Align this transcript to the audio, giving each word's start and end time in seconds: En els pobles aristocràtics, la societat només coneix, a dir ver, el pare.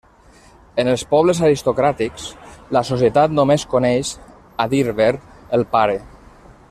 En 0.83 0.87
els 0.93 1.03
pobles 1.11 1.41
aristocràtics, 1.49 2.25
la 2.77 2.83
societat 2.89 3.37
només 3.41 3.67
coneix, 3.75 4.15
a 4.67 4.69
dir 4.73 4.83
ver, 5.03 5.11
el 5.59 5.69
pare. 5.77 6.01